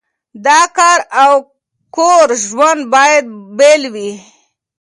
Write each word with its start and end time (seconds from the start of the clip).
د 0.45 0.47
کار 0.77 0.99
او 1.23 1.33
کور 1.95 2.27
ژوند 2.45 2.81
باید 2.93 3.25
بیل 3.59 3.83
وي. 3.93 4.11